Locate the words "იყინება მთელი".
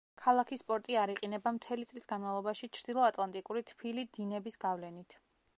1.15-1.85